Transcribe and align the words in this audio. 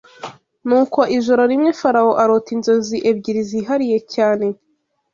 Nuko 0.67 0.99
ijoro 1.17 1.41
rimwe 1.51 1.71
Farawo 1.79 2.11
arota 2.23 2.49
inzozi 2.55 2.97
ebyiri 3.09 3.41
zihariye 3.49 3.97
cyane 4.13 4.47